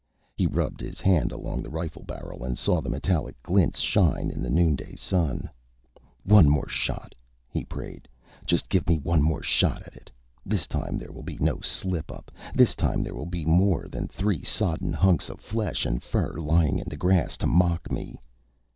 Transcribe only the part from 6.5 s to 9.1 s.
shot, he prayed. Just give me